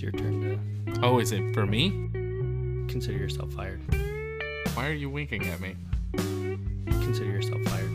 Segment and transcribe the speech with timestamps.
[0.00, 1.90] it's your turn to Oh, is it for me?
[2.88, 3.80] consider yourself fired.
[4.74, 5.76] Why are you winking at me?
[6.86, 7.90] Consider yourself fired.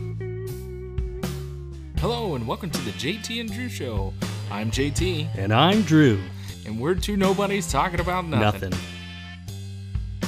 [1.98, 4.14] Hello, and welcome to the JT and Drew Show.
[4.52, 6.20] I'm JT, And I'm Drew.
[6.64, 8.70] and we're two nobodies talking about nothing.
[8.70, 8.78] Nothing.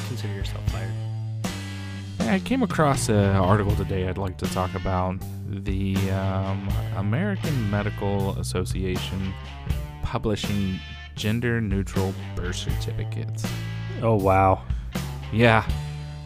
[0.08, 0.92] Consider yourself fired.
[2.28, 5.14] I came across an article today I'd like to talk about.
[5.48, 9.32] The um, American Medical Association
[10.02, 10.80] publishing
[11.18, 13.44] gender neutral birth certificates.
[14.02, 14.62] Oh wow.
[15.32, 15.68] Yeah.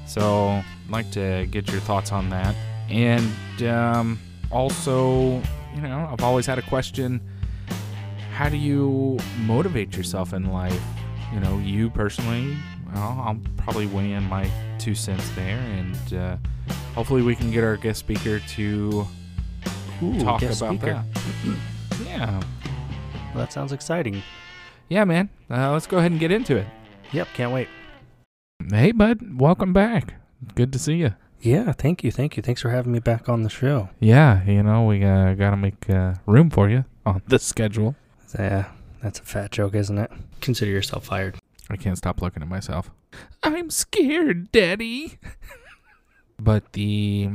[0.06, 2.55] So, I'd like to get your thoughts on that.
[2.91, 4.20] And um,
[4.51, 5.41] also,
[5.74, 7.20] you know, I've always had a question
[8.32, 10.82] how do you motivate yourself in life?
[11.32, 12.56] You know, you personally,
[12.93, 15.59] well, I'll probably weigh in my two cents there.
[15.59, 16.37] And uh,
[16.95, 19.06] hopefully, we can get our guest speaker to
[20.02, 21.04] Ooh, talk about speaker.
[21.45, 21.57] that.
[22.07, 22.43] yeah.
[23.35, 24.23] Well, that sounds exciting.
[24.93, 25.30] Yeah, man.
[25.51, 26.66] Uh, let's go ahead and get into it.
[27.12, 27.66] Yep, can't wait.
[28.71, 29.40] Hey, bud.
[29.40, 30.16] Welcome back.
[30.54, 31.15] Good to see you.
[31.40, 32.43] Yeah, thank you, thank you.
[32.43, 33.88] Thanks for having me back on the show.
[34.01, 37.96] Yeah, you know, we uh, got to make uh, room for you on the schedule.
[38.38, 38.66] Yeah,
[39.02, 40.10] that's a fat joke, isn't it?
[40.43, 41.37] Consider yourself fired.
[41.70, 42.90] I can't stop looking at myself.
[43.43, 45.18] I'm scared, Daddy.
[46.38, 47.30] but the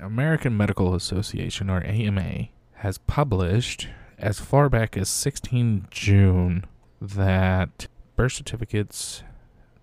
[0.00, 6.64] American Medical Association, or AMA, has published as far back as 16 June
[7.02, 9.22] that birth certificates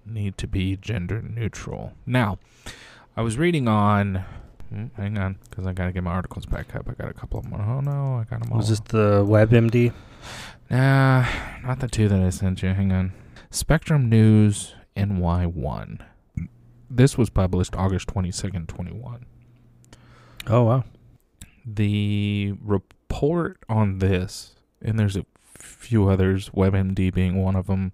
[0.06, 1.94] need to be gender neutral.
[2.06, 2.39] Now,
[3.17, 4.23] I was reading on.
[4.70, 6.88] hmm, Hang on, because I gotta get my articles back up.
[6.90, 7.53] I got a couple of them.
[7.59, 8.58] Oh no, I got them all.
[8.58, 9.92] Was this the WebMD?
[10.70, 11.25] Nah,
[11.64, 12.70] not the two that I sent you.
[12.73, 13.12] Hang on.
[13.50, 16.02] Spectrum News NY1.
[16.90, 19.25] This was published August 22nd, 21.
[20.47, 20.84] Oh wow.
[21.66, 25.25] The report on this, and there's a
[25.80, 27.94] few others, WebMD being one of them.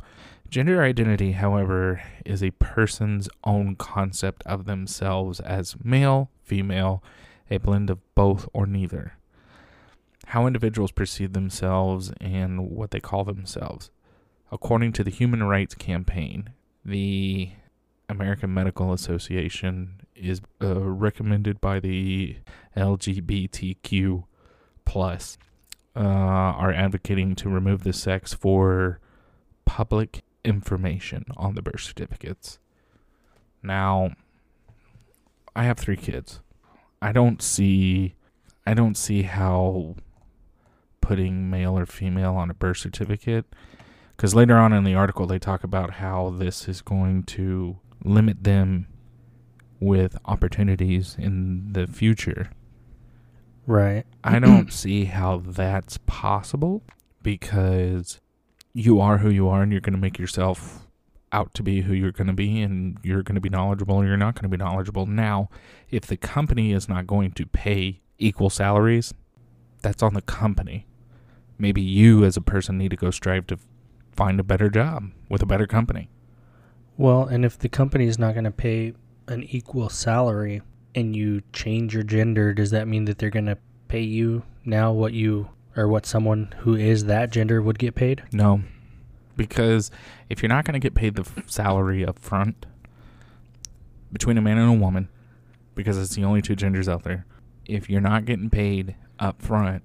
[0.50, 7.04] Gender identity, however, is a person's own concept of themselves as male, female,
[7.50, 9.14] a blend of both or neither.
[10.28, 13.92] How individuals perceive themselves and what they call themselves.
[14.52, 16.50] According to the Human Rights Campaign,
[16.84, 17.52] the
[18.10, 22.38] American Medical Association is uh, recommended by the
[22.76, 24.24] LGBTQ
[24.86, 25.38] plus
[25.96, 29.00] uh, are advocating to remove the sex for
[29.66, 32.60] public information on the birth certificates.
[33.64, 34.12] Now,
[35.56, 36.42] I have three kids.
[37.02, 38.16] I don't see,
[38.68, 39.96] I don't see how
[41.02, 43.46] putting male or female on a birth certificate,
[44.16, 48.44] because later on in the article they talk about how this is going to limit
[48.44, 48.88] them
[49.80, 52.50] with opportunities in the future.
[53.68, 54.06] Right.
[54.24, 56.84] I don't see how that's possible
[57.24, 58.20] because
[58.74, 60.86] you are who you are and you're going to make yourself
[61.32, 64.06] out to be who you're going to be and you're going to be knowledgeable or
[64.06, 65.06] you're not going to be knowledgeable.
[65.06, 65.50] Now,
[65.90, 69.14] if the company is not going to pay equal salaries,
[69.82, 70.86] that's on the company.
[71.58, 73.58] Maybe you as a person need to go strive to
[74.12, 76.10] find a better job with a better company.
[76.98, 78.94] Well, and if the company is not going to pay
[79.28, 80.62] an equal salary
[80.96, 83.58] and you change your gender, does that mean that they're going to
[83.88, 88.24] pay you now what you or what someone who is that gender would get paid?
[88.32, 88.62] No,
[89.36, 89.92] because
[90.30, 92.66] if you're not going to get paid the f- salary up front
[94.12, 95.10] between a man and a woman,
[95.76, 97.26] because it's the only two genders out there,
[97.66, 99.84] if you're not getting paid up front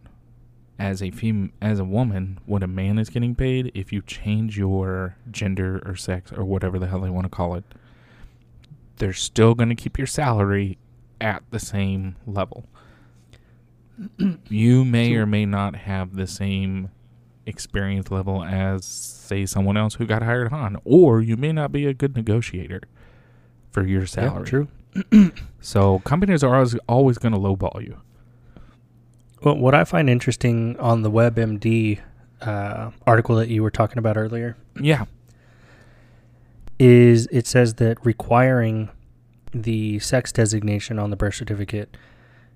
[0.79, 4.57] as a fem- as a woman, what a man is getting paid, if you change
[4.57, 7.65] your gender or sex or whatever the hell they want to call it,
[8.97, 10.79] they're still going to keep your salary
[11.21, 12.65] at the same level.
[14.49, 16.91] you may or may not have the same
[17.47, 21.87] experience level as say someone else who got hired on or you may not be
[21.87, 22.81] a good negotiator
[23.71, 24.47] for your salary.
[24.47, 24.69] true.
[25.61, 28.01] So companies are always, always going to lowball you.
[29.43, 32.01] Well, what I find interesting on the WebMD
[32.41, 35.05] uh, article that you were talking about earlier Yeah.
[36.79, 38.89] is it says that requiring
[39.53, 41.97] the sex designation on the birth certificate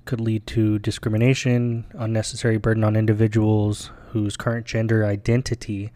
[0.05, 5.93] could lead to discrimination, unnecessary burden on individuals whose current gender identity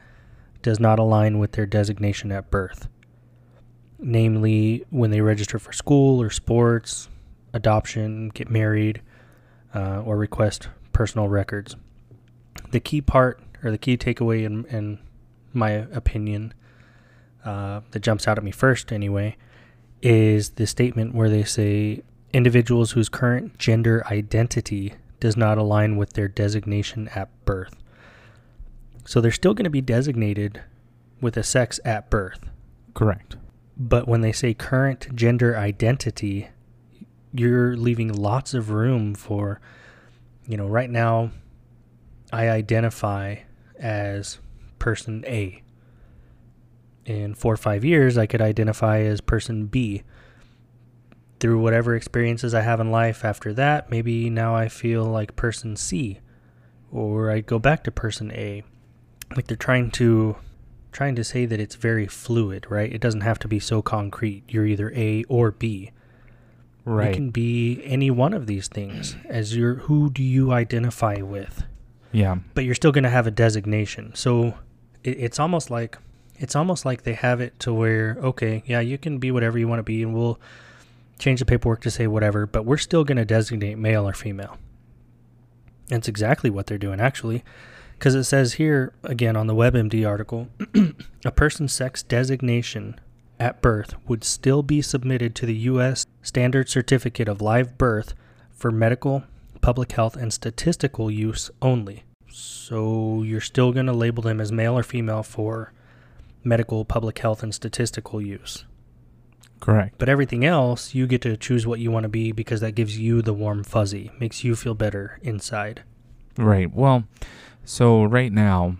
[0.62, 2.88] does not align with their designation at birth.
[3.98, 7.08] Namely, when they register for school or sports,
[7.52, 9.02] adoption, get married,
[9.74, 11.76] uh, or request personal records.
[12.70, 14.98] The key part, or the key takeaway, in, in
[15.52, 16.54] my opinion,
[17.44, 19.36] uh, that jumps out at me first anyway,
[20.02, 22.02] is the statement where they say
[22.32, 27.74] individuals whose current gender identity does not align with their designation at birth.
[29.04, 30.62] So they're still going to be designated
[31.20, 32.40] with a sex at birth.
[32.94, 33.36] Correct.
[33.76, 36.48] But when they say current gender identity,
[37.32, 39.60] you're leaving lots of room for,
[40.46, 41.30] you know, right now,
[42.32, 43.36] I identify
[43.78, 44.38] as
[44.78, 45.62] person A.
[47.08, 50.02] In four or five years, I could identify as person B.
[51.40, 55.76] Through whatever experiences I have in life after that, maybe now I feel like person
[55.76, 56.18] C,
[56.90, 58.62] or I go back to person A.
[59.34, 60.36] Like they're trying to
[60.90, 62.92] trying to say that it's very fluid, right?
[62.92, 64.42] It doesn't have to be so concrete.
[64.48, 65.92] You're either A or B.
[66.84, 67.10] Right.
[67.10, 71.64] You can be any one of these things as your who do you identify with?
[72.12, 72.36] yeah.
[72.54, 74.14] But you're still going to have a designation.
[74.14, 74.54] So
[75.04, 75.98] it, it's almost like
[76.38, 79.68] it's almost like they have it to where okay, yeah, you can be whatever you
[79.68, 80.40] want to be and we'll
[81.18, 84.56] change the paperwork to say whatever, but we're still going to designate male or female.
[85.88, 87.44] That's exactly what they're doing actually.
[87.98, 90.48] Because it says here, again on the WebMD article,
[91.24, 93.00] a person's sex designation
[93.40, 96.06] at birth would still be submitted to the U.S.
[96.22, 98.14] Standard Certificate of Live Birth
[98.50, 99.24] for medical,
[99.60, 102.04] public health, and statistical use only.
[102.30, 105.72] So you're still going to label them as male or female for
[106.44, 108.64] medical, public health, and statistical use.
[109.60, 109.96] Correct.
[109.98, 112.98] But everything else, you get to choose what you want to be because that gives
[112.98, 115.82] you the warm fuzzy, makes you feel better inside.
[116.36, 116.72] Right.
[116.72, 117.04] Well,
[117.64, 118.76] so right now,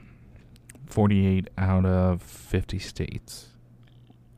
[0.86, 3.48] 48 out of 50 states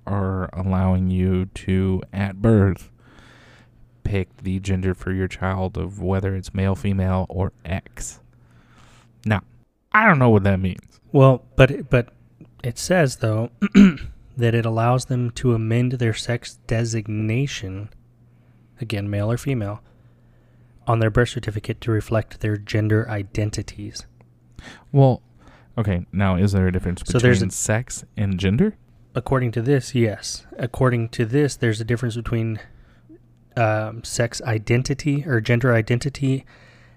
[0.06, 2.90] are allowing you to, at birth,
[4.02, 8.20] pick the gender for your child of whether it's male, female, or X.
[9.24, 9.42] Now,
[9.92, 11.00] I don't know what that means.
[11.12, 12.12] Well, but but
[12.62, 13.50] it says though
[14.36, 17.90] that it allows them to amend their sex designation,
[18.80, 19.82] again male or female,
[20.86, 24.06] on their birth certificate to reflect their gender identities.
[24.92, 25.22] Well,
[25.78, 28.76] okay, now is there a difference So between a- sex and gender?
[29.14, 30.46] According to this, yes.
[30.56, 32.60] According to this, there's a difference between
[33.56, 36.44] um, sex identity or gender identity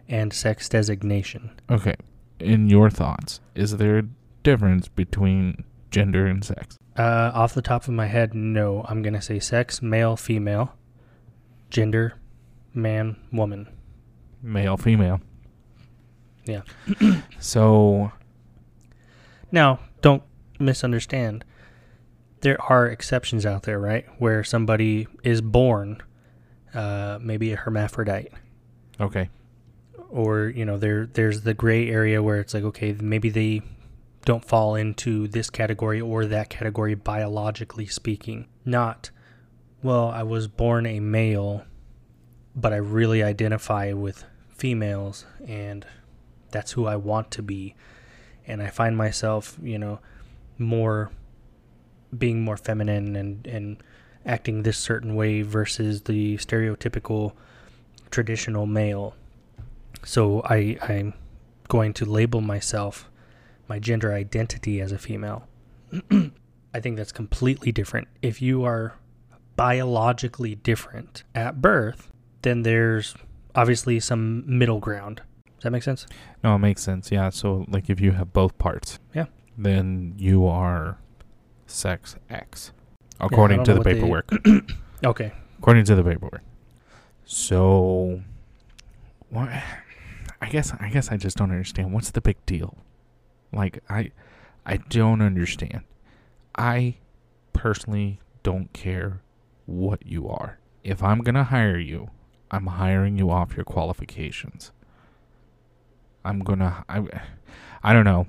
[0.07, 1.49] and sex designation.
[1.71, 1.95] Okay.
[2.39, 4.03] In your thoughts, is there
[4.43, 6.77] difference between gender and sex?
[6.97, 8.85] Uh, off the top of my head, no.
[8.87, 10.75] I'm gonna say sex, male, female,
[11.69, 12.13] gender,
[12.73, 13.67] man, woman.
[14.41, 15.21] Male, female.
[16.45, 16.61] Yeah.
[17.39, 18.11] so,
[19.51, 20.23] Now, don't
[20.59, 21.45] misunderstand.
[22.41, 24.05] There are exceptions out there, right?
[24.19, 26.01] Where somebody is born,
[26.73, 28.33] uh, maybe a hermaphrodite,
[28.99, 29.29] okay.
[30.09, 33.61] or you know, there there's the gray area where it's like, okay, maybe they
[34.25, 38.47] don't fall into this category or that category biologically speaking.
[38.65, 39.11] Not,
[39.81, 41.65] well, I was born a male,
[42.55, 44.23] but I really identify with
[44.55, 45.85] females, and
[46.51, 47.75] that's who I want to be,
[48.47, 49.99] and I find myself, you know,
[50.57, 51.11] more
[52.17, 53.83] being more feminine and and
[54.25, 57.33] acting this certain way versus the stereotypical
[58.11, 59.15] traditional male.
[60.05, 61.13] So I I'm
[61.67, 63.09] going to label myself
[63.73, 65.47] my gender identity as a female.
[66.75, 68.07] I think that's completely different.
[68.21, 68.93] If you are
[69.55, 72.11] biologically different at birth,
[72.43, 73.15] then there's
[73.55, 75.21] obviously some middle ground.
[75.57, 76.05] Does that make sense?
[76.43, 77.11] No, it makes sense.
[77.11, 77.31] Yeah.
[77.31, 79.25] So, like, if you have both parts, Yeah.
[79.57, 80.99] then you are
[81.65, 82.73] sex X,
[83.19, 84.29] according don't to the they- paperwork.
[85.03, 85.33] Okay.
[85.57, 86.43] according to the paperwork.
[87.25, 88.21] So,
[89.29, 89.49] what?
[90.41, 91.91] I guess I guess I just don't understand.
[91.91, 92.77] What's the big deal?
[93.53, 94.11] Like, I
[94.65, 95.81] I don't understand.
[96.55, 96.95] I
[97.53, 99.21] personally don't care
[99.65, 100.59] what you are.
[100.83, 102.09] If I'm gonna hire you,
[102.51, 104.71] I'm hiring you off your qualifications.
[106.25, 107.03] I'm gonna I
[107.83, 108.27] I don't know.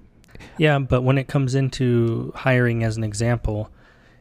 [0.58, 3.70] Yeah, but when it comes into hiring as an example,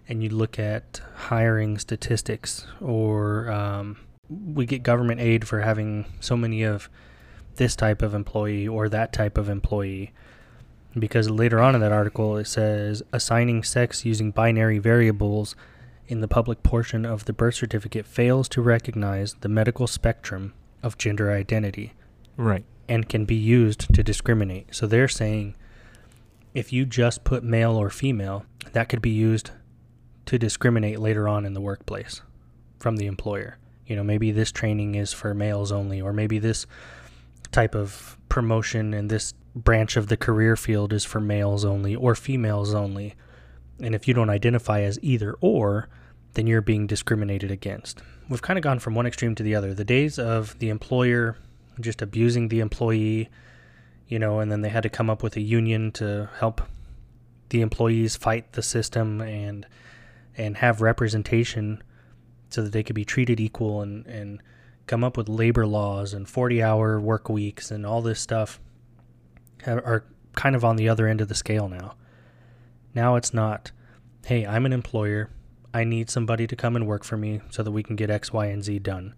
[0.08, 3.98] and you look at hiring statistics, or um,
[4.30, 6.90] we get government aid for having so many of
[7.56, 10.14] this type of employee or that type of employee,
[10.98, 15.56] because later on in that article it says assigning sex using binary variables
[16.08, 20.98] in the public portion of the birth certificate fails to recognize the medical spectrum of
[20.98, 21.94] gender identity
[22.38, 22.66] Right.
[22.90, 24.76] and can be used to discriminate.
[24.76, 25.56] So they're saying
[26.54, 29.52] if you just put male or female, that could be used
[30.26, 32.22] to discriminate later on in the workplace
[32.80, 33.58] from the employer.
[33.88, 36.66] You know, maybe this training is for males only, or maybe this
[37.52, 42.16] type of promotion and this branch of the career field is for males only or
[42.16, 43.16] females only.
[43.80, 45.90] And if you don't identify as either or,
[46.34, 48.02] then you're being discriminated against.
[48.30, 49.74] We've kind of gone from one extreme to the other.
[49.74, 51.38] The days of the employer
[51.80, 53.30] just abusing the employee,
[54.08, 56.62] you know, and then they had to come up with a union to help
[57.50, 59.66] the employees fight the system and
[60.36, 61.84] and have representation
[62.50, 64.42] so that they could be treated equal and and
[64.88, 68.60] come up with labor laws and 40 hour work weeks and all this stuff
[69.66, 70.04] are
[70.36, 71.96] kind of on the other end of the scale now.
[72.96, 73.72] Now it's not,
[74.26, 75.30] hey, I'm an employer.
[75.74, 78.32] I need somebody to come and work for me so that we can get X,
[78.32, 79.16] Y, and Z done.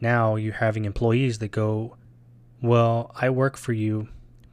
[0.00, 1.96] Now you're having employees that go,
[2.60, 4.08] well, I work for you,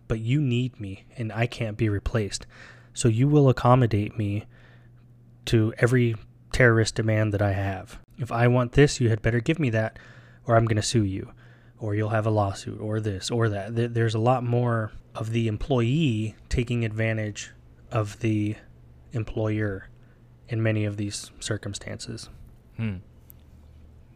[0.08, 2.46] but you need me and I can't be replaced.
[2.94, 4.46] So you will accommodate me
[5.46, 6.16] to every
[6.52, 8.00] terrorist demand that I have.
[8.18, 9.98] If I want this, you had better give me that,
[10.46, 11.32] or I'm going to sue you,
[11.80, 13.94] or you'll have a lawsuit, or this, or that.
[13.94, 17.52] There's a lot more of the employee taking advantage
[17.92, 18.56] of the
[19.12, 19.88] employer
[20.48, 22.30] in many of these circumstances.
[22.78, 22.98] Hmm.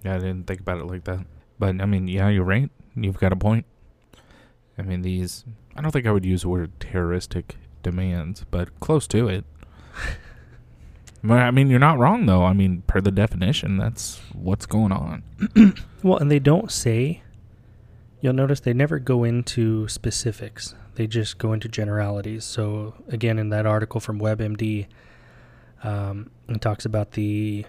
[0.04, 1.26] Yeah, I didn't think about it like that.
[1.60, 2.70] But I mean, yeah, you're right.
[2.96, 3.66] You've got a point.
[4.78, 5.46] I mean, these.
[5.76, 9.46] I don't think I would use the word terroristic demands, but close to it.
[11.30, 12.44] I mean, you're not wrong though.
[12.44, 15.24] I mean, per the definition, that's what's going on.
[16.04, 17.22] well, and they don't say.
[18.24, 20.76] You'll notice they never go into specifics.
[20.96, 22.46] They just go into generalities.
[22.46, 24.88] So again, in that article from WebMD,
[25.84, 27.66] um, it talks about the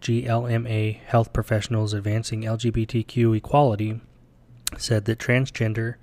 [0.00, 4.00] GLMA health professionals advancing LGBTQ equality.
[4.78, 5.96] Said that transgender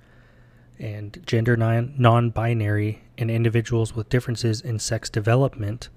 [0.78, 5.88] and gender non binary and individuals with differences in sex development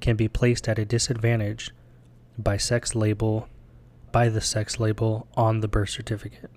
[0.00, 1.70] can be placed at a disadvantage
[2.36, 3.48] by sex label
[4.10, 6.50] by the sex label on the birth certificate.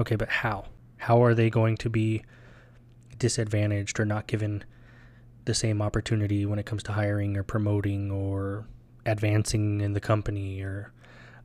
[0.00, 0.64] Okay, but how?
[0.96, 2.22] How are they going to be
[3.18, 4.64] disadvantaged or not given
[5.44, 8.66] the same opportunity when it comes to hiring or promoting or
[9.06, 10.92] advancing in the company or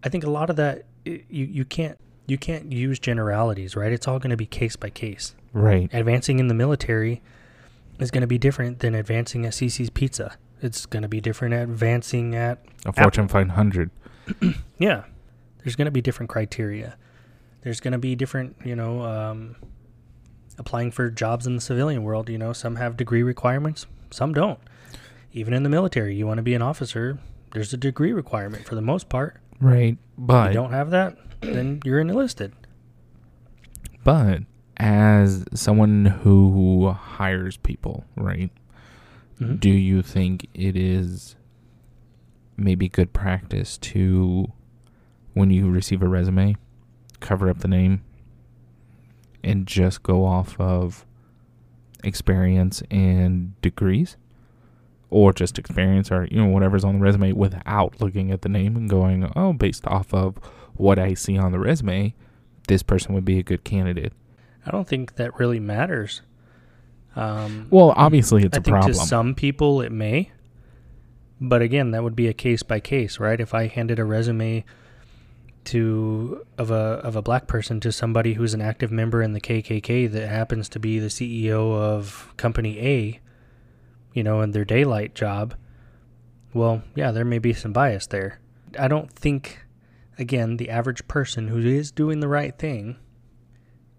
[0.04, 1.98] I think a lot of that you you can't
[2.28, 3.92] you can't use generalities, right?
[3.92, 5.36] It's all going to be case by case.
[5.54, 5.90] Right.
[5.94, 7.22] Advancing in the military
[8.00, 10.38] is going to be different than advancing at CiCi's Pizza.
[10.62, 13.92] It's going to be different advancing at a Fortune 500.
[14.80, 15.04] yeah.
[15.64, 16.98] There's going to be different criteria.
[17.66, 19.56] There's going to be different, you know, um,
[20.60, 22.30] applying for jobs in the civilian world.
[22.30, 24.60] You know, some have degree requirements, some don't.
[25.34, 27.18] Even in the military, you want to be an officer,
[27.54, 29.38] there's a degree requirement for the most part.
[29.60, 29.98] Right.
[30.16, 32.54] But if you don't have that, then you're enlisted.
[34.04, 34.44] But
[34.78, 38.52] as someone who hires people, right?
[39.40, 39.56] Mm-hmm.
[39.56, 41.36] Do you think it is
[42.58, 44.52] maybe good practice to,
[45.34, 46.58] when you receive a resume,
[47.26, 48.04] cover up the name
[49.44, 51.06] and just go off of
[52.04, 54.18] experience and degrees?
[55.12, 58.76] Or just experience or, you know, whatever's on the resume without looking at the name
[58.76, 60.38] and going, oh, based off of
[60.74, 62.14] what I see on the resume,
[62.68, 64.14] this person would be a good candidate.
[64.66, 66.22] I don't think that really matters.
[67.16, 68.94] Um, well, obviously, it's I a think problem.
[68.94, 70.32] To some people, it may,
[71.40, 73.40] but again, that would be a case by case, right?
[73.40, 74.66] If I handed a resume
[75.66, 79.42] to of a of a black person to somebody who's an active member in the
[79.42, 83.20] KKK that happens to be the CEO of company A,
[84.14, 85.56] you know, in their daylight job,
[86.54, 88.40] well, yeah, there may be some bias there.
[88.80, 89.66] I don't think
[90.18, 92.98] again, the average person who is doing the right thing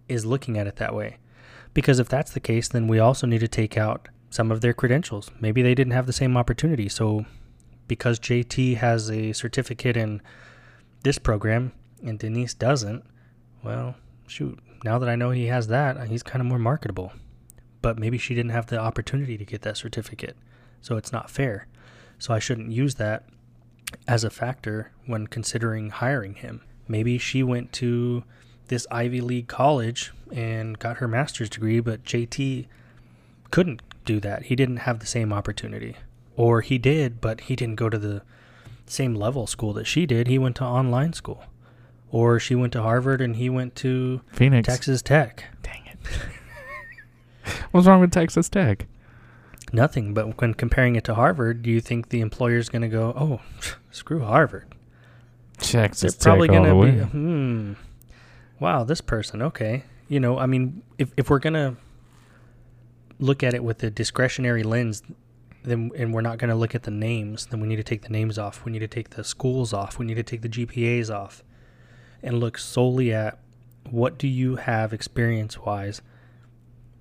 [0.08, 1.18] is looking at it that way.
[1.75, 4.73] Because if that's the case, then we also need to take out some of their
[4.73, 5.30] credentials.
[5.40, 6.88] Maybe they didn't have the same opportunity.
[6.88, 7.26] So
[7.87, 10.23] because JT has a certificate in
[11.06, 11.70] this program
[12.04, 13.04] and Denise doesn't,
[13.62, 13.94] well,
[14.26, 17.12] shoot, now that I know he has that, he's kind of more marketable.
[17.80, 20.36] But maybe she didn't have the opportunity to get that certificate.
[20.80, 21.68] So it's not fair.
[22.18, 23.25] So I shouldn't use that
[24.08, 26.62] as a factor when considering hiring him.
[26.88, 28.25] Maybe she went to
[28.66, 32.66] this Ivy League college and got her master's degree, but JT
[33.52, 34.46] couldn't do that.
[34.46, 35.94] He didn't have the same opportunity.
[36.34, 38.22] Or he did, but he didn't go to the
[38.87, 40.26] same level school that she did.
[40.26, 41.45] He went to online school.
[42.11, 44.66] Or she went to Harvard and he went to Phoenix.
[44.66, 45.45] Texas Tech.
[45.62, 45.99] Dang it.
[47.71, 48.87] What's wrong with Texas Tech?
[49.73, 53.12] Nothing, but when comparing it to Harvard, do you think the employer's going to go,
[53.16, 53.40] "Oh,
[53.90, 54.73] screw Harvard"?
[55.59, 57.73] Texas They're probably going to be, hmm,
[58.61, 59.85] wow, this person, okay.
[60.09, 61.76] You know, I mean, if, if we're going to
[63.19, 65.02] look at it with a discretionary lens,
[65.66, 68.02] then and we're not going to look at the names, then we need to take
[68.02, 68.64] the names off.
[68.64, 69.99] We need to take the schools off.
[69.99, 71.42] We need to take the GPAs off
[72.23, 73.38] and look solely at
[73.90, 76.02] what do you have experience wise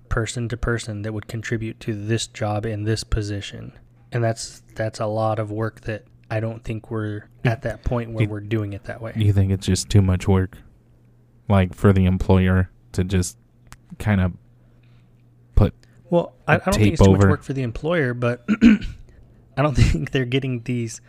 [0.08, 3.72] person to person that would contribute to this job in this position.
[4.12, 8.10] And that's that's a lot of work that I don't think we're at that point
[8.12, 9.12] where you, we're doing it that way.
[9.16, 10.58] You think it's just too much work?
[11.48, 13.36] like for the employer to just
[13.98, 14.32] kind of
[15.54, 15.74] put
[16.10, 18.44] Well, I, I don't think it's too much work for the employer, but
[19.56, 21.00] I don't think they're getting these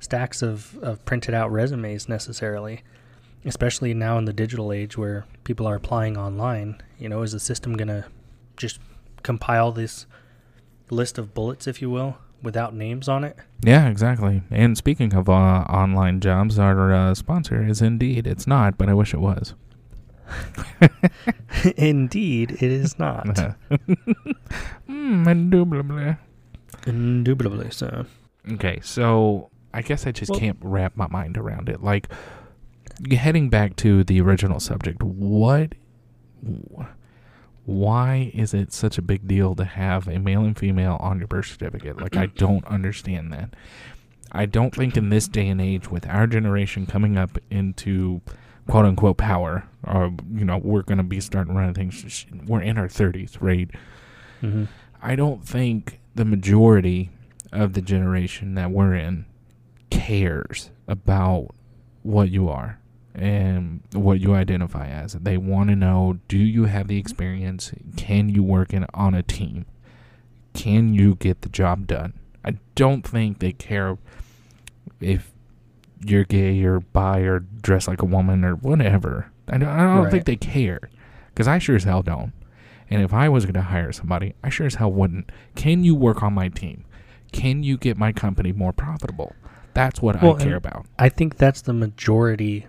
[0.00, 2.82] stacks of, of printed out resumes necessarily,
[3.44, 6.82] especially now in the digital age where people are applying online.
[6.98, 8.06] You know, is the system going to
[8.56, 8.78] just
[9.22, 10.06] compile this
[10.90, 13.36] list of bullets, if you will, without names on it?
[13.64, 14.42] Yeah, exactly.
[14.50, 18.26] And speaking of uh, online jobs, our uh, sponsor is Indeed.
[18.26, 19.54] It's not, but I wish it was.
[21.76, 23.26] Indeed, it is not.
[24.88, 26.16] mm, indubitably.
[26.86, 28.06] Indubitably so.
[28.52, 31.82] Okay, so I guess I just Well- can't wrap my mind around it.
[31.82, 32.08] Like,
[33.10, 35.72] heading back to the original subject, what,
[37.64, 41.26] why is it such a big deal to have a male and female on your
[41.28, 42.00] birth certificate?
[42.00, 43.54] Like, I don't understand that.
[44.32, 48.20] I don't think in this day and age, with our generation coming up into
[48.68, 52.78] quote unquote power, or, you know, we're going to be starting running things, we're in
[52.78, 53.70] our 30s, right?
[54.40, 54.64] hmm
[55.02, 57.10] I don't think the majority
[57.52, 59.26] of the generation that we're in
[59.90, 61.48] cares about
[62.02, 62.78] what you are
[63.14, 65.12] and what you identify as.
[65.12, 67.70] They want to know do you have the experience?
[67.98, 69.66] Can you work in, on a team?
[70.54, 72.14] Can you get the job done?
[72.42, 73.98] I don't think they care
[75.00, 75.32] if
[76.04, 79.30] you're gay or bi or dress like a woman or whatever.
[79.48, 80.10] I don't, I don't Right.
[80.12, 80.80] think they care
[81.28, 82.32] because I sure as hell don't.
[82.90, 85.30] And if I was going to hire somebody, I sure as hell wouldn't.
[85.54, 86.84] Can you work on my team?
[87.32, 89.34] Can you get my company more profitable?
[89.72, 90.86] That's what Well, I care about.
[90.98, 92.66] I think that's the majority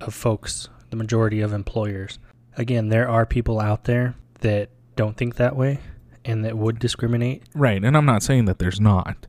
[0.00, 2.18] of folks, the majority of employers.
[2.56, 5.80] Again, there are people out there that don't think that way
[6.24, 7.82] and that would discriminate, Right.
[7.84, 9.26] And I'm not saying that there's not.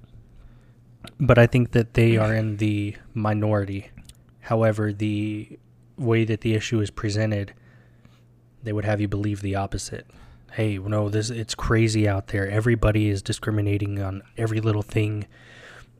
[1.19, 3.91] But I think that they are in the minority.
[4.41, 5.57] However, the
[5.97, 7.53] way that the issue is presented,
[8.63, 10.07] they would have you believe the opposite.
[10.51, 12.50] Hey, no, this it's crazy out there.
[12.50, 15.27] Everybody is discriminating on every little thing,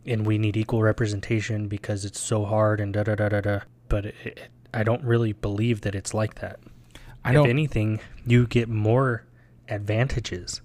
[0.06, 3.60] and we need equal representation because it's so hard and da da da da da.
[3.90, 6.60] But it, it, I don't really believe that it's like that.
[7.24, 9.26] I if anything, you get more
[9.68, 10.62] advantages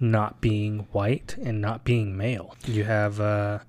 [0.00, 2.56] not being white and not being male.
[2.66, 3.60] You have uh,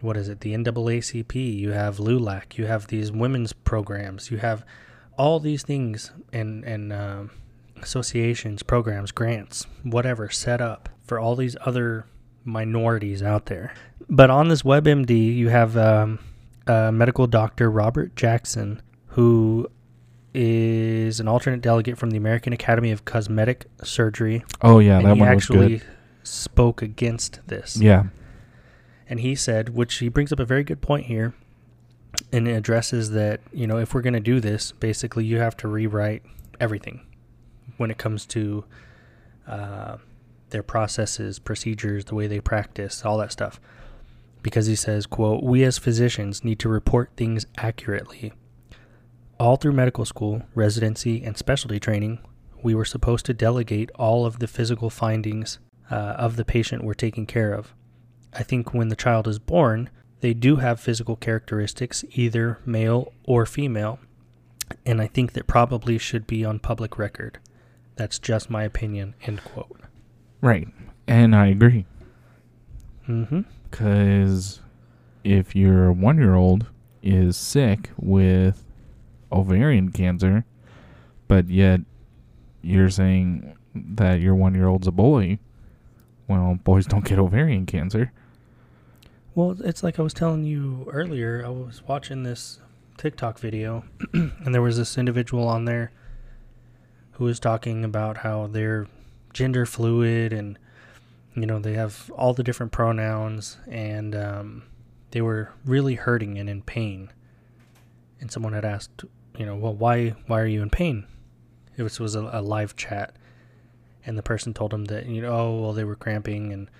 [0.00, 0.40] what is it?
[0.40, 1.34] The NAACP.
[1.56, 2.56] You have LULAC.
[2.58, 4.30] You have these women's programs.
[4.30, 4.64] You have
[5.16, 7.30] all these things and and um,
[7.80, 12.06] associations, programs, grants, whatever set up for all these other
[12.44, 13.74] minorities out there.
[14.08, 16.18] But on this WebMD, you have um,
[16.66, 19.68] uh, medical doctor Robert Jackson, who
[20.34, 24.98] is an alternate delegate from the American Academy of Cosmetic Surgery, oh, yeah.
[24.98, 25.86] and that he one was actually good.
[26.24, 27.76] spoke against this.
[27.76, 28.04] Yeah.
[29.08, 31.34] And he said, which he brings up a very good point here,
[32.32, 35.56] and it addresses that, you know, if we're going to do this, basically you have
[35.58, 36.22] to rewrite
[36.58, 37.00] everything
[37.76, 38.64] when it comes to
[39.46, 39.98] uh,
[40.50, 43.60] their processes, procedures, the way they practice, all that stuff.
[44.42, 48.32] Because he says, quote, we as physicians need to report things accurately.
[49.38, 52.20] All through medical school, residency, and specialty training,
[52.62, 55.58] we were supposed to delegate all of the physical findings
[55.90, 57.74] uh, of the patient we're taking care of.
[58.32, 63.44] I think when the child is born, they do have physical characteristics, either male or
[63.44, 63.98] female,
[64.86, 67.38] and I think that probably should be on public record.
[67.96, 69.14] That's just my opinion.
[69.22, 69.80] End quote.
[70.40, 70.68] Right.
[71.06, 71.86] And I agree.
[73.08, 73.42] Mm-hmm.
[73.70, 74.60] Because
[75.22, 76.66] if your one year old
[77.02, 78.64] is sick with
[79.34, 80.44] ovarian cancer,
[81.28, 81.80] but yet
[82.62, 85.38] you're saying that your one year old's a boy,
[86.28, 88.12] well, boys don't get ovarian cancer.
[89.34, 91.44] Well, it's like I was telling you earlier.
[91.44, 92.60] I was watching this
[92.96, 95.90] TikTok video, and there was this individual on there
[97.12, 98.86] who was talking about how they're
[99.32, 100.58] gender fluid and
[101.34, 104.62] you know they have all the different pronouns, and um,
[105.10, 107.10] they were really hurting and in pain.
[108.20, 109.04] And someone had asked,
[109.36, 111.06] you know, well, why why are you in pain?
[111.76, 113.16] It was was a, a live chat,
[114.06, 116.70] and the person told him that you know, oh well, they were cramping and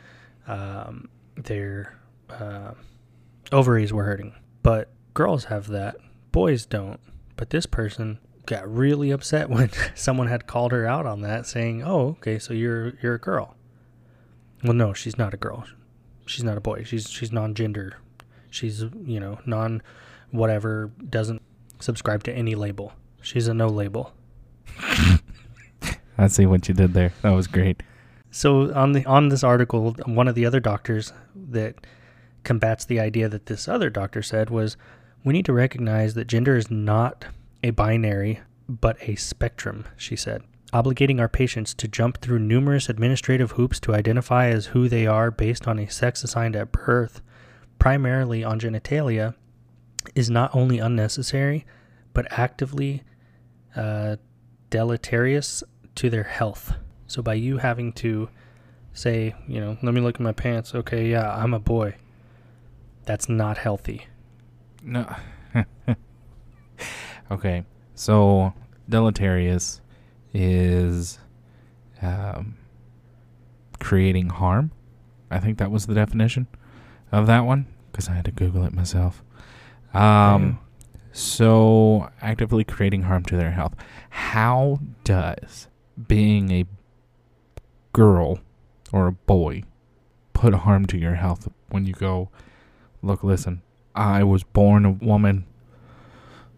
[0.46, 1.98] um, their
[2.30, 2.72] uh,
[3.52, 4.34] ovaries were hurting.
[4.62, 5.96] But girls have that,
[6.32, 7.00] boys don't.
[7.36, 11.82] But this person got really upset when someone had called her out on that, saying,
[11.82, 13.56] "Oh, okay, so you're you're a girl."
[14.62, 15.64] Well, no, she's not a girl.
[16.26, 16.84] She's not a boy.
[16.84, 17.96] She's she's non-gender.
[18.48, 19.82] She's you know non
[20.30, 21.42] whatever doesn't
[21.84, 22.92] subscribe to any label.
[23.22, 24.12] She's a no label.
[26.18, 27.12] I see what you did there.
[27.22, 27.82] That was great.
[28.30, 31.86] So on the on this article, one of the other doctors that
[32.42, 34.76] combats the idea that this other doctor said was
[35.24, 37.26] we need to recognize that gender is not
[37.62, 40.42] a binary but a spectrum, she said.
[40.72, 45.30] obligating our patients to jump through numerous administrative hoops to identify as who they are
[45.30, 47.20] based on a sex assigned at birth,
[47.78, 49.34] primarily on genitalia,
[50.14, 51.64] is not only unnecessary,
[52.12, 53.02] but actively
[53.76, 54.16] uh,
[54.70, 55.62] deleterious
[55.96, 56.74] to their health.
[57.06, 58.28] So by you having to
[58.92, 60.74] say, you know, let me look at my pants.
[60.74, 61.96] Okay, yeah, I'm a boy.
[63.04, 64.06] That's not healthy.
[64.82, 65.14] No.
[67.30, 67.64] okay.
[67.94, 68.54] So
[68.88, 69.80] deleterious
[70.32, 71.18] is
[72.02, 72.56] um,
[73.80, 74.72] creating harm.
[75.30, 76.46] I think that was the definition
[77.12, 79.22] of that one because I had to Google it myself.
[79.94, 80.58] Um,
[81.12, 83.74] so actively creating harm to their health.
[84.10, 85.68] How does
[86.08, 86.66] being a
[87.92, 88.40] girl
[88.92, 89.62] or a boy
[90.32, 92.30] put harm to your health when you go,
[93.02, 93.62] look, listen,
[93.94, 95.46] I was born a woman.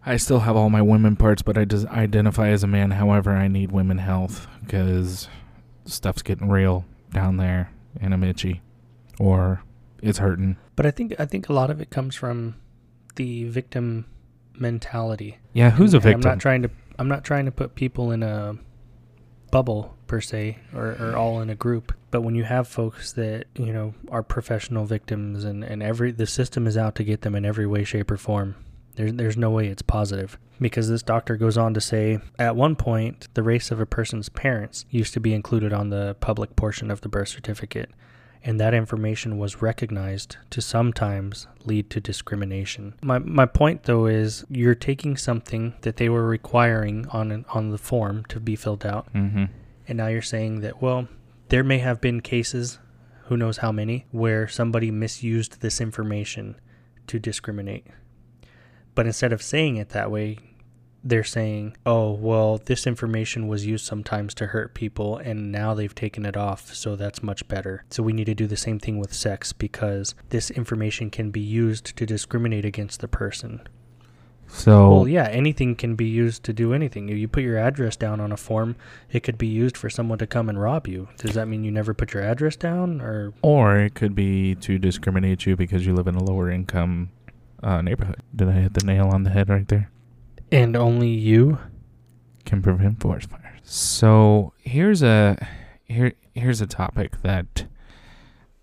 [0.05, 2.91] I still have all my women parts, but I just identify as a man.
[2.91, 5.27] However, I need women health because
[5.85, 7.71] stuff's getting real down there
[8.01, 8.61] and I'm itchy
[9.19, 9.61] or
[10.01, 10.57] it's hurting.
[10.75, 12.55] But I think I think a lot of it comes from
[13.17, 14.05] the victim
[14.55, 15.37] mentality.
[15.53, 16.29] Yeah, who's a And I'm victim?
[16.31, 18.57] not trying to I'm not trying to put people in a
[19.51, 21.93] bubble per se or, or all in a group.
[22.11, 26.25] But when you have folks that, you know, are professional victims and, and every the
[26.25, 28.55] system is out to get them in every way, shape or form,
[28.95, 30.37] there's there's no way it's positive.
[30.59, 34.27] Because this doctor goes on to say at one point the race of a person's
[34.27, 37.91] parents used to be included on the public portion of the birth certificate.
[38.43, 42.93] And that information was recognized to sometimes lead to discrimination.
[43.01, 47.71] My, my point though is you're taking something that they were requiring on an, on
[47.71, 49.45] the form to be filled out mm-hmm.
[49.87, 51.07] and now you're saying that, well,
[51.49, 52.79] there may have been cases,
[53.25, 56.59] who knows how many, where somebody misused this information
[57.07, 57.87] to discriminate.
[58.95, 60.37] But instead of saying it that way,
[61.07, 65.95] they're saying, oh, well, this information was used sometimes to hurt people, and now they've
[65.95, 67.85] taken it off, so that's much better.
[67.89, 71.39] So we need to do the same thing with sex because this information can be
[71.39, 73.67] used to discriminate against the person.
[74.49, 77.09] So Well, yeah, anything can be used to do anything.
[77.09, 78.75] If you put your address down on a form,
[79.11, 81.09] it could be used for someone to come and rob you.
[81.17, 84.77] Does that mean you never put your address down or Or it could be to
[84.77, 87.09] discriminate you because you live in a lower income
[87.61, 88.23] uh, neighborhood.
[88.33, 89.91] Did I hit the nail on the head right there?
[90.51, 91.59] And only you?
[92.45, 93.59] Can prevent forest fires.
[93.63, 95.37] So here's a
[95.85, 97.65] here here's a topic that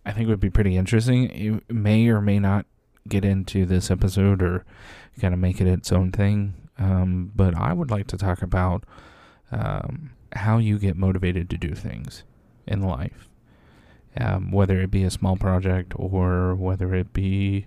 [0.06, 1.30] I think would be pretty interesting.
[1.30, 2.66] It may or may not
[3.08, 4.64] get into this episode or
[5.20, 6.54] kind of make it its own thing.
[6.78, 8.84] Um, but I would like to talk about
[9.52, 12.24] um, how you get motivated to do things
[12.66, 13.28] in life,
[14.18, 17.66] um, whether it be a small project or whether it be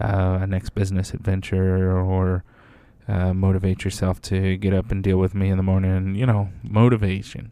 [0.00, 2.44] uh, a next business adventure or
[3.08, 6.14] uh, motivate yourself to get up and deal with me in the morning.
[6.14, 7.50] You know, motivation.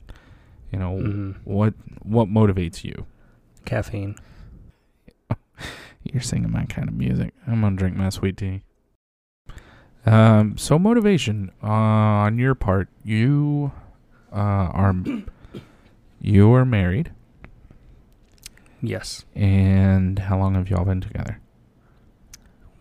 [0.71, 1.37] You know Mhm.
[1.45, 3.07] what what motivates you.
[3.65, 4.17] Caffeine.
[6.05, 7.35] You're singing my kind of music.
[7.47, 8.63] I'm gonna drink my sweet tea.
[10.05, 11.67] Um, so motivation uh,
[12.27, 12.89] on your part.
[13.05, 13.73] You
[14.33, 14.37] uh,
[14.73, 14.95] are
[16.21, 17.13] you are married,
[18.81, 19.25] Yes.
[19.37, 21.39] and how long have y'all been together?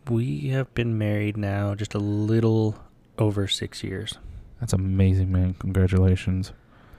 [0.10, 2.76] We have been married now just a little
[3.18, 4.18] over 6 years.
[4.60, 5.56] That's amazing, man.
[5.60, 6.52] Congratulations.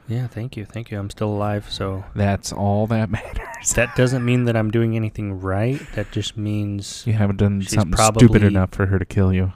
[0.09, 0.65] Yeah, thank you.
[0.65, 0.99] Thank you.
[0.99, 3.71] I'm still alive, so That's all that matters.
[3.75, 5.81] that doesn't mean that I'm doing anything right.
[5.95, 9.53] That just means You haven't done something stupid enough for her to kill you.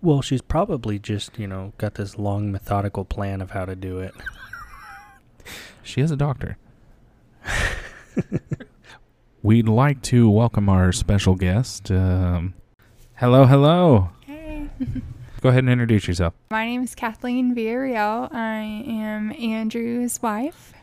[0.00, 3.98] well, she's probably just, you know, got this long methodical plan of how to do
[4.00, 4.14] it.
[5.82, 6.56] She is a doctor.
[9.46, 11.88] We'd like to welcome our special guest.
[11.92, 12.54] Um,
[13.14, 14.10] hello, hello.
[14.22, 14.68] Hey.
[15.40, 16.34] Go ahead and introduce yourself.
[16.50, 18.28] My name is Kathleen Villarreal.
[18.34, 20.74] I am Andrew's wife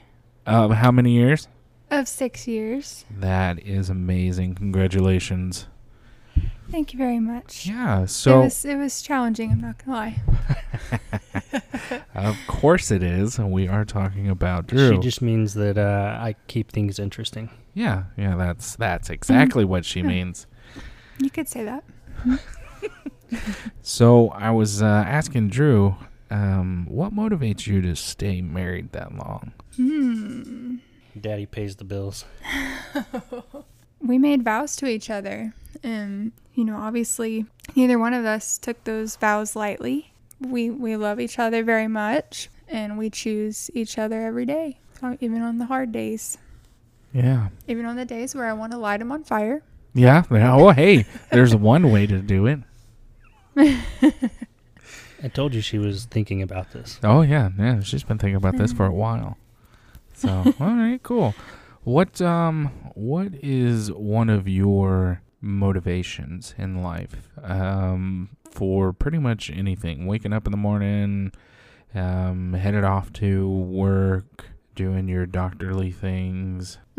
[0.46, 1.50] how many years?
[1.92, 3.04] of six years.
[3.12, 4.56] That is amazing.
[4.56, 5.68] Congratulations.
[6.72, 7.66] Thank you very much.
[7.68, 9.52] Yeah, it so was it was challenging.
[9.52, 10.22] I'm not gonna lie.
[12.16, 13.38] of course it is.
[13.38, 14.92] We are talking about Drew.
[14.96, 17.50] She just means that uh, I keep things interesting.
[17.74, 20.08] yeah, yeah, that's that's exactly what she Yeah.
[20.08, 20.48] means.
[21.20, 21.84] You could say that.
[23.82, 25.96] So I was uh, asking Drew,
[26.30, 29.54] um, what motivates you to stay married that long?
[29.76, 30.76] Hmm.
[31.20, 32.26] Daddy pays the bills.
[34.02, 38.84] we made vows to each other, and you know, obviously, neither one of us took
[38.84, 40.14] those vows lightly.
[40.40, 45.16] We we love each other very much, and we choose each other every day, uh,
[45.22, 46.38] even on the hard days,
[47.14, 47.48] Yeah.
[47.68, 49.64] even on the days where I want to light them on fire.
[49.94, 50.24] Yeah.
[50.32, 50.54] yeah.
[50.56, 52.60] Oh, hey, there's one way to do it.
[53.56, 57.00] I told you she was thinking about this.
[57.04, 57.80] Oh yeah, yeah.
[57.82, 58.94] She's been thinking about this for a Mm.
[58.96, 59.38] while.
[60.14, 61.34] So all right, cool.
[61.84, 70.06] What um what is one of your motivations in life um for pretty much anything?
[70.06, 71.32] Waking up in the morning,
[71.94, 76.78] um headed off to work, doing your doctorly things.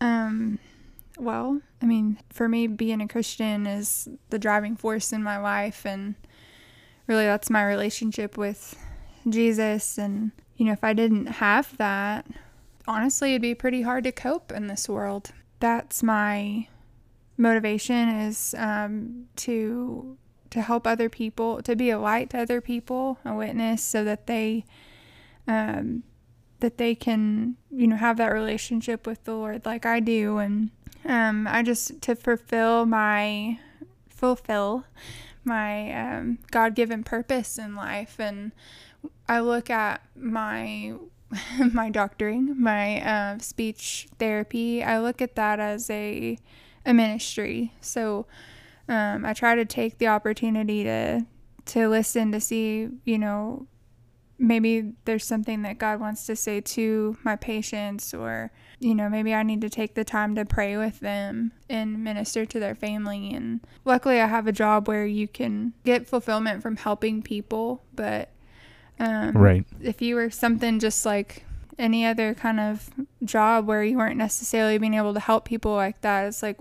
[0.00, 0.58] um,
[1.18, 5.84] well, I mean, for me, being a Christian is the driving force in my life,
[5.86, 6.14] and
[7.06, 8.76] really, that's my relationship with
[9.28, 9.98] Jesus.
[9.98, 12.26] And you know, if I didn't have that,
[12.86, 15.32] honestly, it'd be pretty hard to cope in this world.
[15.64, 16.68] That's my
[17.38, 20.18] motivation is um, to
[20.50, 24.26] to help other people, to be a light to other people, a witness, so that
[24.26, 24.66] they
[25.48, 26.04] um,
[26.60, 30.38] that they can, you know, have that relationship with the Lord like I do.
[30.38, 30.70] And
[31.04, 33.58] um, I just, to fulfill my,
[34.08, 34.84] fulfill
[35.44, 38.18] my um, God given purpose in life.
[38.18, 38.52] And
[39.28, 40.94] I look at my,
[41.72, 46.38] my doctoring, my uh, speech therapy, I look at that as a,
[46.84, 47.72] a ministry.
[47.80, 48.26] So
[48.88, 51.26] um, I try to take the opportunity to,
[51.66, 53.66] to listen to see, you know,
[54.38, 59.34] maybe there's something that God wants to say to my patients, or, you know, maybe
[59.34, 63.32] I need to take the time to pray with them and minister to their family.
[63.32, 67.84] And luckily, I have a job where you can get fulfillment from helping people.
[67.94, 68.30] But
[69.00, 69.64] um, Right.
[69.82, 71.44] if you were something just like
[71.78, 72.88] any other kind of
[73.24, 76.58] job where you weren't necessarily being able to help people like that, it's like,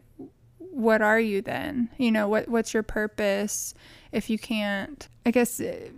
[0.57, 1.89] what are you then?
[1.97, 3.73] You know, what what's your purpose
[4.11, 5.07] if you can't?
[5.25, 5.89] I guess uh,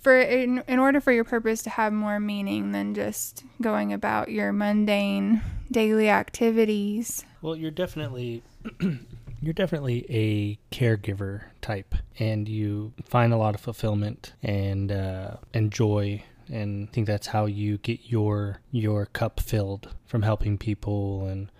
[0.00, 4.30] for in, in order for your purpose to have more meaning than just going about
[4.30, 7.24] your mundane daily activities.
[7.42, 8.42] Well, you're definitely
[9.40, 15.72] you're definitely a caregiver type, and you find a lot of fulfillment and uh, and
[15.72, 21.26] joy, and I think that's how you get your your cup filled from helping people,
[21.26, 21.50] and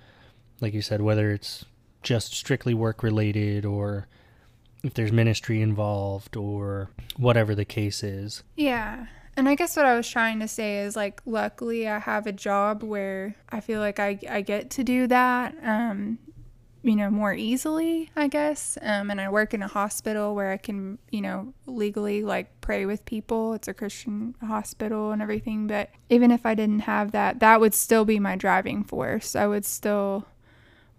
[0.60, 1.64] like you said, whether it's
[2.02, 4.06] just strictly work related or
[4.82, 8.42] if there's ministry involved or whatever the case is.
[8.56, 9.06] Yeah.
[9.36, 12.32] And I guess what I was trying to say is like, luckily, I have a
[12.32, 16.18] job where I feel like I, I get to do that, um,
[16.82, 18.78] you know, more easily, I guess.
[18.80, 22.86] Um, and I work in a hospital where I can, you know, legally like pray
[22.86, 23.52] with people.
[23.52, 25.66] It's a Christian hospital and everything.
[25.66, 29.36] But even if I didn't have that, that would still be my driving force.
[29.36, 30.26] I would still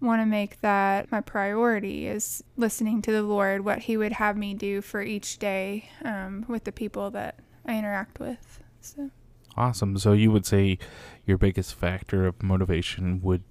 [0.00, 4.36] want to make that my priority is listening to the Lord, what He would have
[4.36, 8.60] me do for each day um, with the people that I interact with.
[8.80, 9.10] So
[9.56, 9.98] Awesome.
[9.98, 10.78] So you would say
[11.26, 13.42] your biggest factor of motivation would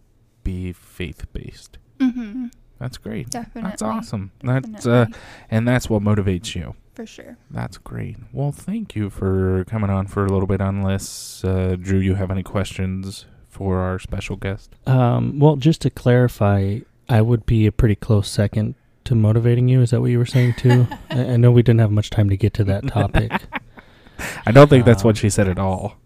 [0.43, 1.77] be faith based.
[2.01, 2.47] Mm-hmm,
[2.79, 3.29] That's great.
[3.29, 4.31] definitely, That's awesome.
[4.43, 5.05] That's uh,
[5.49, 6.75] and that's what motivates you.
[6.95, 7.37] for sure.
[7.49, 8.17] That's great.
[8.33, 10.61] Well, thank you for coming on for a little bit.
[10.61, 14.75] Unless uh, Drew, you have any questions for our special guest?
[14.87, 19.81] Um, well, just to clarify, I would be a pretty close second to motivating you.
[19.81, 20.87] Is that what you were saying too?
[21.09, 23.31] I, I know we didn't have much time to get to that topic.
[24.45, 25.97] I don't think that's Um, what she said at all.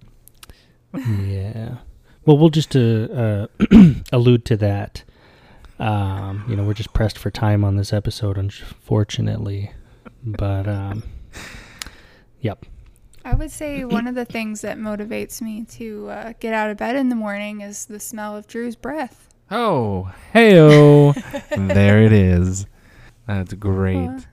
[0.94, 1.76] yeah.
[2.26, 3.48] Well, we'll just uh, uh,
[4.12, 5.04] allude to that.
[5.80, 9.72] Um, you know, we're just pressed for time on this episode, unfortunately.
[10.24, 11.04] But um,
[12.42, 12.66] yep.
[13.24, 16.78] I would say one of the things that motivates me to uh, get out of
[16.78, 19.30] bed in the morning is the smell of Drew's breath.
[19.52, 21.14] Oh, heyo!
[21.74, 22.66] there it is.
[23.28, 23.96] That's great.
[23.96, 24.24] Well,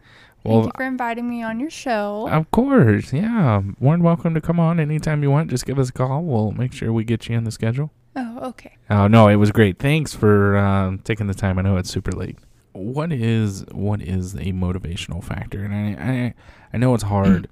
[0.45, 2.29] Well, Thank you for inviting me on your show.
[2.31, 3.63] Of course, yeah.
[3.81, 5.51] More than welcome to come on anytime you want.
[5.51, 6.23] Just give us a call.
[6.23, 7.93] We'll make sure we get you in the schedule.
[8.17, 8.77] Oh, okay.
[8.91, 9.79] Oh no, it was great.
[9.79, 11.59] Thanks for um, taking the time.
[11.59, 12.39] I know it's super late.
[12.73, 15.65] What is what is a motivational factor?
[15.65, 16.35] And I I,
[16.73, 17.49] I know it's hard.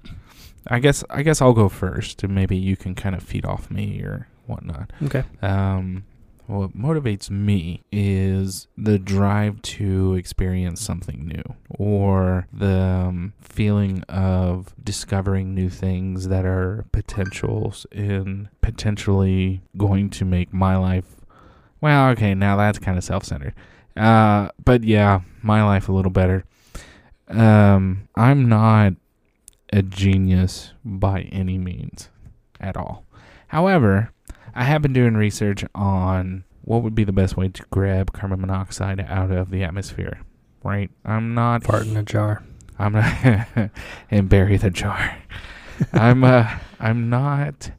[0.67, 3.69] I guess I guess I'll go first, and maybe you can kind of feed off
[3.71, 4.91] me or whatnot.
[5.03, 5.23] okay.
[5.41, 6.05] Um,
[6.51, 14.73] what motivates me is the drive to experience something new or the um, feeling of
[14.83, 21.21] discovering new things that are potentials in potentially going to make my life
[21.79, 23.53] well okay now that's kind of self-centered.
[23.95, 26.43] Uh but yeah my life a little better.
[27.29, 28.93] Um i'm not
[29.71, 32.09] a genius by any means
[32.59, 33.05] at all.
[33.47, 34.11] However
[34.55, 38.41] I have been doing research on what would be the best way to grab carbon
[38.41, 40.21] monoxide out of the atmosphere.
[40.63, 40.91] Right?
[41.03, 42.43] I'm not Fart in a jar.
[42.77, 43.71] I'm not
[44.11, 45.17] and bury the jar.
[45.93, 47.71] I'm uh I'm not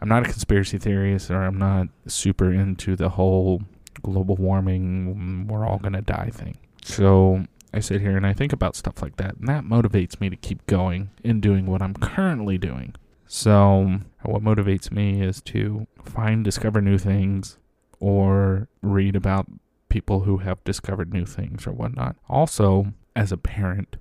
[0.00, 3.62] I'm not a conspiracy theorist or I'm not super into the whole
[4.02, 6.56] global warming we're all going to die thing.
[6.82, 7.44] So
[7.74, 10.36] I sit here and I think about stuff like that, and that motivates me to
[10.36, 12.94] keep going and doing what I'm currently doing.
[13.28, 17.58] So, what motivates me is to find, discover new things,
[18.00, 19.46] or read about
[19.88, 22.16] people who have discovered new things or whatnot.
[22.28, 23.96] Also, as a parent,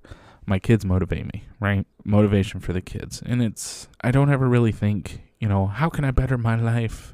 [0.45, 1.85] my kids motivate me, right?
[2.05, 3.21] Motivation for the kids.
[3.25, 7.13] And it's, I don't ever really think, you know, how can I better my life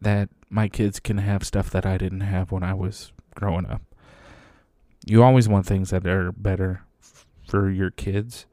[0.00, 3.82] that my kids can have stuff that I didn't have when I was growing up.
[5.06, 6.82] You always want things that are better
[7.46, 8.46] for your kids.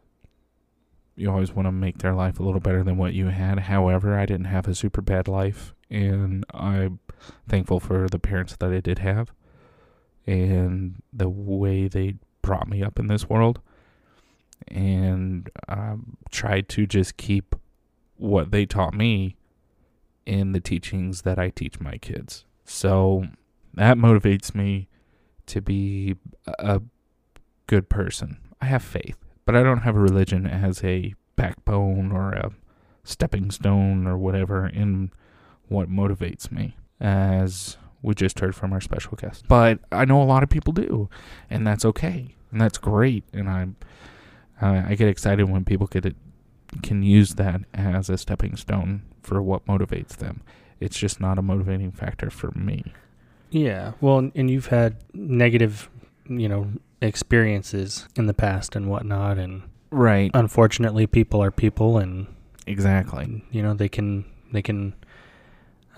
[1.17, 3.59] You always want to make their life a little better than what you had.
[3.59, 6.99] However, I didn't have a super bad life, and I'm
[7.49, 9.33] thankful for the parents that I did have
[10.25, 13.59] and the way they brought me up in this world
[14.67, 15.95] and I
[16.31, 17.55] tried to just keep
[18.15, 19.35] what they taught me
[20.25, 22.45] in the teachings that I teach my kids.
[22.65, 23.27] So
[23.73, 24.89] that motivates me
[25.47, 26.81] to be a
[27.67, 28.39] good person.
[28.59, 32.51] I have faith, but I don't have a religion as a backbone or a
[33.05, 35.09] stepping stone or whatever in
[35.69, 39.45] what motivates me, as we just heard from our special guest.
[39.47, 41.09] But I know a lot of people do,
[41.49, 43.77] and that's okay, and that's great, and I'm
[44.61, 46.17] uh, I get excited when people get it,
[46.83, 50.41] can use that as a stepping stone for what motivates them.
[50.81, 52.93] It's just not a motivating factor for me.
[53.49, 53.93] Yeah.
[54.01, 55.89] Well, and you've had negative,
[56.27, 56.67] you know,
[57.01, 60.31] experiences in the past and whatnot, and Right.
[60.33, 62.27] unfortunately, people are people, and
[62.65, 63.43] Exactly.
[63.51, 64.93] you know they can they can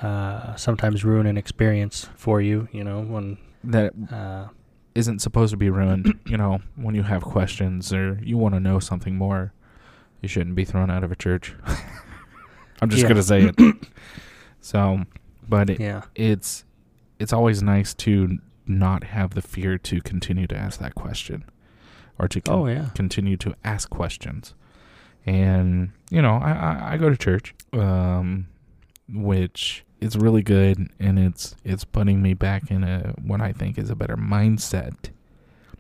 [0.02, 2.68] uh, sometimes ruin an experience for you.
[2.72, 4.48] You know when That uh,
[4.96, 6.20] isn't supposed to be ruined.
[6.26, 9.54] you know, when you have questions or you want to know something more,
[10.22, 11.56] you shouldn't be thrown out of a church.
[12.82, 13.10] I'm just Yeah.
[13.10, 13.56] gonna say it.
[14.62, 15.04] so,
[15.48, 16.64] but it, yeah it's
[17.18, 18.38] it's always nice to
[18.70, 21.44] not have the fear to continue to ask that question
[22.18, 24.54] or to con- oh yeah continue to ask questions.
[25.26, 28.48] And you know, I, I, I go to church, um,
[29.08, 33.78] which is really good, and it's it's putting me back in a what I think
[33.78, 35.10] is a better mindset.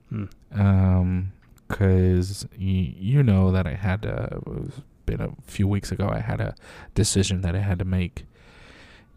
[0.10, 0.26] Hmm.
[0.52, 1.32] Um,
[1.68, 4.04] because y- you know that I had
[4.46, 6.10] was been a few weeks ago.
[6.12, 6.56] I had a
[6.96, 8.26] decision that I had to make,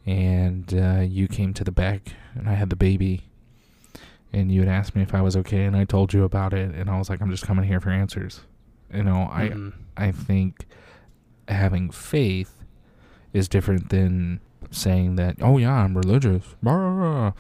[0.07, 3.23] and uh, you came to the back, and I had the baby,
[4.33, 6.75] and you had asked me if I was okay, and I told you about it,
[6.75, 8.41] and I was like, I'm just coming here for answers.
[8.93, 9.73] You know, I Mhm.
[9.97, 10.67] I think
[11.49, 12.65] having faith
[13.33, 14.41] is different than
[14.71, 16.55] saying that, oh yeah, I'm religious.
[16.63, 17.33] Blah.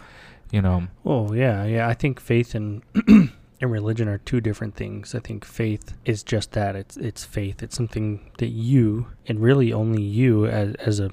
[0.51, 1.89] You know, Oh yeah, yeah.
[1.89, 5.15] I think faith and and religion are two different things.
[5.15, 6.77] I think faith is just that.
[6.77, 7.63] It's it's faith.
[7.63, 11.11] It's something that you and really only you as as a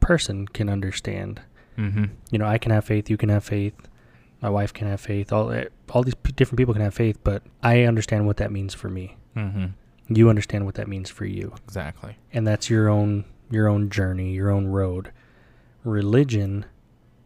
[0.00, 1.40] person can understand.
[1.76, 2.04] mm-hmm.
[2.30, 3.10] You know, I can have faith.
[3.10, 3.74] You can have faith.
[4.40, 5.32] My wife can have faith.
[5.32, 8.52] All eh, all these p- different people can have faith, but I understand what that
[8.52, 9.16] means for me.
[9.36, 9.66] Mm-hmm.
[10.14, 12.16] You understand what that means for you, exactly.
[12.32, 15.12] and that's your own your own journey, your own road.
[15.84, 16.66] Religion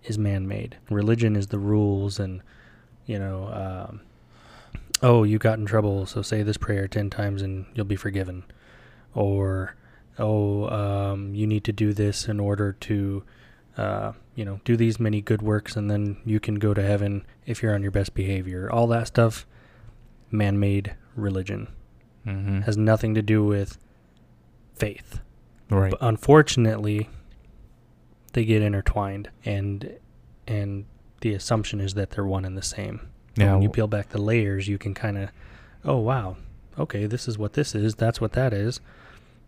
[0.05, 0.77] is man-made.
[0.90, 2.42] Religion is the rules, and
[3.07, 3.48] you know,
[3.88, 4.01] um,
[5.03, 8.44] oh, you got in trouble, so say this prayer ten times and you'll be forgiven,
[9.14, 9.77] or
[10.18, 13.22] oh, um, you need to do this in order to,
[13.76, 17.24] uh, you know, do these many good works, and then you can go to heaven
[17.46, 18.70] if you're on your best behavior.
[18.70, 19.46] All that stuff,
[20.30, 21.68] man-made religion
[22.26, 22.61] Mm-hmm.
[22.61, 23.78] has nothing to do with
[24.74, 25.18] faith.
[25.68, 25.90] Right.
[25.90, 27.08] But unfortunately,
[28.32, 29.98] they get intertwined, and
[30.46, 30.85] and
[31.20, 33.08] the assumption is that they're one and the same.
[33.35, 33.52] But Yeah.
[33.54, 35.30] when you peel back the layers, you can kind of,
[35.85, 36.37] oh wow,
[36.78, 37.96] okay, this is what this is.
[37.96, 38.80] That's what that is.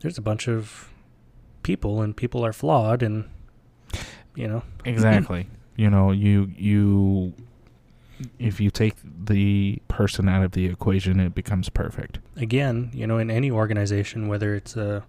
[0.00, 0.88] There's a bunch of
[1.62, 3.24] people, and people are flawed, and
[4.34, 5.46] you know, exactly.
[5.76, 7.32] you know, you you
[8.38, 8.94] if you take
[9.26, 12.18] the person out of the equation, it becomes perfect.
[12.36, 15.04] again, you know, in any organization, whether it's a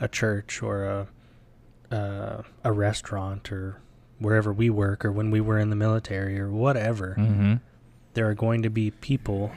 [0.00, 1.06] a church or a
[1.94, 3.76] uh, a restaurant or
[4.18, 7.54] wherever we work or when we were in the military or whatever, Mm-hmm.
[8.14, 9.52] there are going to be people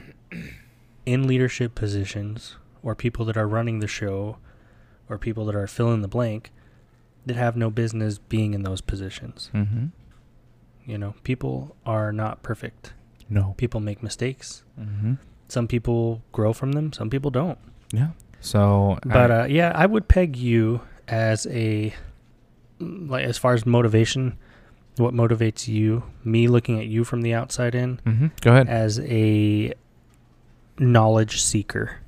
[1.06, 4.38] in leadership positions or people that are running the show
[5.08, 6.50] or people that are fill in the blank
[7.26, 9.50] that have no business being in those positions.
[9.54, 9.86] Mm-hmm.
[10.86, 12.92] You know, people are not perfect.
[13.30, 13.54] No.
[13.56, 14.62] People make mistakes.
[14.78, 15.14] Mm-hmm.
[15.48, 17.58] Some people grow from them, some people don't.
[17.92, 18.08] Yeah.
[18.40, 21.94] So, But I- uh, yeah, I would peg you as a
[22.80, 24.36] like as far as motivation,
[24.96, 28.26] what motivates you, me looking at you from the outside in, Mm-hmm.
[28.42, 28.68] Go ahead.
[28.68, 29.72] as a
[30.78, 31.98] knowledge seeker.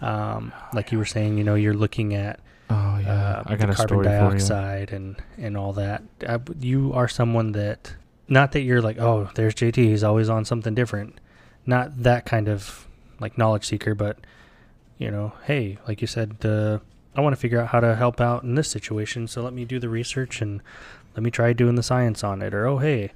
[0.00, 2.40] Um, like you were saying, you know, you're looking at
[2.70, 4.18] oh yeah, uh, I got a carbon story for you.
[4.18, 6.02] dioxide and and all that.
[6.22, 7.94] I w you are someone that,
[8.28, 11.18] not that you're like, oh, there's JT, he's always on something different.
[11.66, 12.86] not that kind of
[13.20, 14.18] like knowledge seeker, but
[14.96, 16.78] you know, hey, like you said, uh,
[17.14, 19.64] I want to figure out how to help out in this situation, so let me
[19.64, 20.62] do the research and
[21.14, 22.54] let me try doing the science on it.
[22.54, 23.10] Or oh, hey,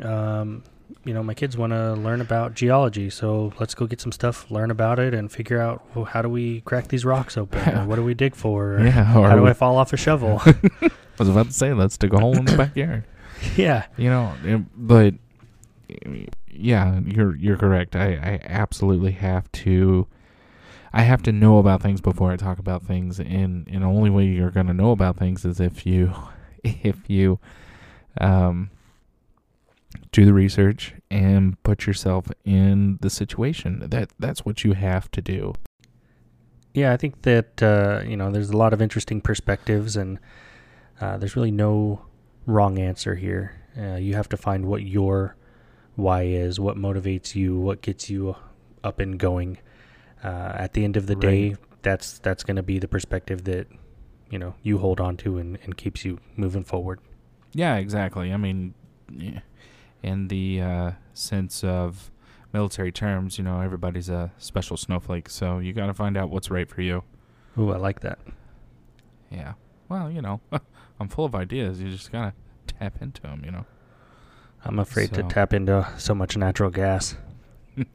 [0.00, 0.62] um,
[1.04, 4.50] you know, my kids want to learn about geology, so let's go get some stuff,
[4.50, 7.96] learn about it, and figure out well, how do we crack these rocks open, what
[7.96, 10.40] do we dig for, or Yeah, or how do I fall off a shovel?
[10.46, 13.04] I was about to say, let's dig a hole in the backyard.
[13.56, 15.14] yeah, You know, but
[16.50, 17.96] yeah, you're you're correct.
[17.96, 20.06] I, I absolutely have to.
[20.92, 24.10] I have to know about things before I talk about things, and and the only
[24.10, 26.12] way you're gonna know about things is if you,
[26.62, 27.38] if you,
[28.20, 28.70] um,
[30.12, 33.88] do the research and put yourself in the situation.
[33.88, 35.54] That that's what you have to do.
[36.74, 36.92] yeah.
[36.92, 40.18] I think that uh, you know, there's a lot of interesting perspectives, and
[41.00, 42.02] uh, there's really no
[42.46, 43.54] wrong answer here.
[43.76, 45.36] Uh, you have to find what your
[45.96, 48.36] why is, what motivates you, what gets you
[48.84, 49.58] up and going.
[50.24, 53.66] Uh, at the end of the day, that's that's going to be the perspective that
[54.30, 57.00] you know you hold on to and, and keeps you moving forward.
[57.54, 58.32] Yeah, exactly.
[58.32, 58.74] I mean,
[59.10, 59.40] yeah.
[60.02, 62.10] In the uh, sense of
[62.52, 66.50] military terms, you know, everybody's a special snowflake, so you got to find out what's
[66.50, 67.02] right for you.
[67.58, 68.18] Ooh, I like that.
[69.30, 69.54] Yeah.
[69.88, 70.40] Well, you know,
[71.00, 71.80] I'm full of ideas.
[71.80, 72.34] You just gotta
[72.66, 73.42] tap into them.
[73.44, 73.66] You know.
[74.64, 77.16] I'm afraid to tap into so much natural gas.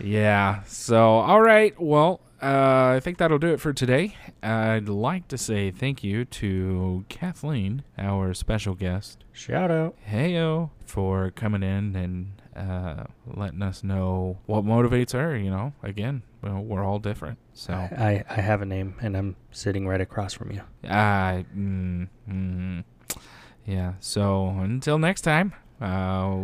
[0.00, 0.62] yeah.
[0.64, 1.80] So, all right.
[1.80, 4.16] Well, uh, I think that'll do it for today.
[4.42, 9.24] I'd like to say thank you to Kathleen, our special guest.
[9.32, 9.96] Shout out.
[10.10, 15.36] Heyo for coming in and uh, letting us know what motivates her.
[15.36, 17.38] You know, again, well, we're all different.
[17.54, 20.62] So, I, I have a name and I'm sitting right across from you.
[20.84, 22.84] I, mm, mm,
[23.64, 23.94] yeah.
[24.00, 26.36] So until next time, uh,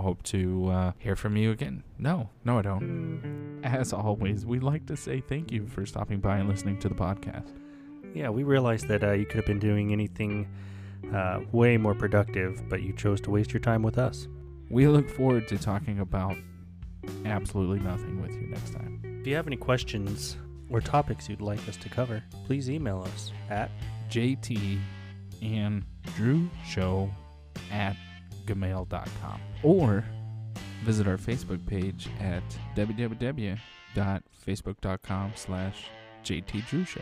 [0.00, 1.82] hope to uh, hear from you again.
[1.98, 3.60] No, no, I don't.
[3.62, 6.94] As always, we'd like to say thank you for stopping by and listening to the
[6.94, 7.52] podcast.
[8.14, 10.48] Yeah, we realized that uh, you could have been doing anything
[11.14, 14.28] uh, way more productive, but you chose to waste your time with us.
[14.70, 16.36] We look forward to talking about
[17.24, 19.00] absolutely nothing with you next time.
[19.20, 20.36] If you have any questions
[20.70, 23.70] or topics you'd like us to cover, please email us at
[24.10, 24.80] JT
[25.42, 25.84] and
[26.16, 27.10] Drew Show
[27.70, 27.96] at
[28.46, 30.04] gmail.com or
[30.84, 32.42] visit our Facebook page at
[32.76, 35.86] www.facebook.com slash
[36.24, 37.00] JT Drew Show.